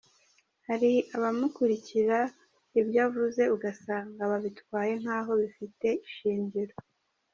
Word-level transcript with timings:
Hari 0.67 0.91
abamukurikira 1.15 2.17
ibyo 2.79 2.99
avuze 3.07 3.41
ugasanga 3.55 4.21
babitwaye 4.31 4.93
nkaho 5.01 5.31
bifite 5.41 5.87
ishingiro. 6.07 6.75